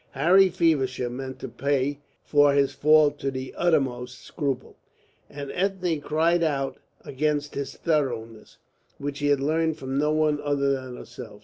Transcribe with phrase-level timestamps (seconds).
[0.13, 4.75] Harry Feversham meant to pay for his fault to the uttermost scruple,
[5.29, 8.57] and Ethne cried out against his thoroughness,
[8.97, 11.39] which he had learned from no other than herself.